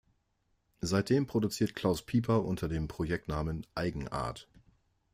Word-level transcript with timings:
Seitdem 0.79 1.27
produziert 1.27 1.75
Claus 1.75 2.01
Pieper 2.01 2.43
unter 2.43 2.67
dem 2.67 2.87
Projektnamen 2.87 3.67
"Eigenart". 3.75 4.49